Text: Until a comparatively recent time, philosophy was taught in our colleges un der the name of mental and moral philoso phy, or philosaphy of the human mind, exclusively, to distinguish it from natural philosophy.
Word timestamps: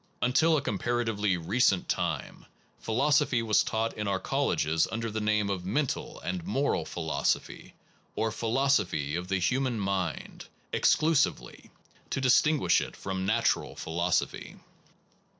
Until 0.23 0.57
a 0.57 0.63
comparatively 0.63 1.37
recent 1.37 1.87
time, 1.87 2.47
philosophy 2.79 3.43
was 3.43 3.63
taught 3.63 3.93
in 3.95 4.07
our 4.07 4.19
colleges 4.19 4.87
un 4.91 4.99
der 4.99 5.11
the 5.11 5.21
name 5.21 5.47
of 5.51 5.63
mental 5.63 6.19
and 6.21 6.43
moral 6.43 6.85
philoso 6.85 7.39
phy, 7.39 7.73
or 8.15 8.31
philosaphy 8.31 9.15
of 9.15 9.27
the 9.27 9.37
human 9.37 9.79
mind, 9.79 10.47
exclusively, 10.73 11.69
to 12.09 12.19
distinguish 12.19 12.81
it 12.81 12.95
from 12.95 13.27
natural 13.27 13.75
philosophy. 13.75 14.55